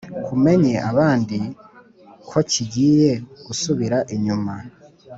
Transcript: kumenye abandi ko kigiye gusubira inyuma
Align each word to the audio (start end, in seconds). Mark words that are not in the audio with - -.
kumenye 0.25 0.73
abandi 0.89 1.39
ko 2.29 2.37
kigiye 2.51 3.11
gusubira 3.45 3.97
inyuma 4.15 4.53